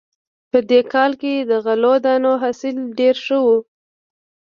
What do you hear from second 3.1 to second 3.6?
ښه و